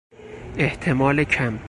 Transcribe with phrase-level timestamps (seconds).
[0.59, 1.59] احتمال کم